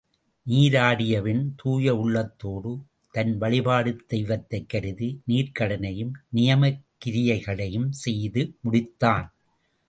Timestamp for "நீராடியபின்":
0.47-1.51